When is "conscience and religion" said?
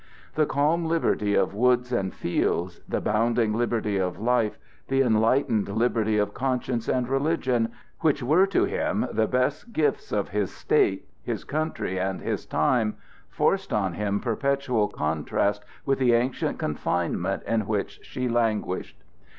6.33-7.71